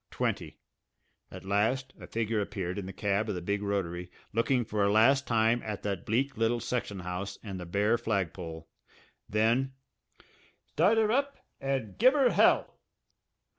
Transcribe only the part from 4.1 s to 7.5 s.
looking for a last time at that bleak little section house